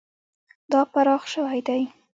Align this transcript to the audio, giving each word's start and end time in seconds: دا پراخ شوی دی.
دا 0.71 0.81
پراخ 0.93 1.23
شوی 1.33 1.59
دی. 1.67 1.81